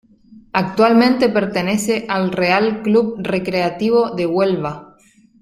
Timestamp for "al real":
2.09-2.81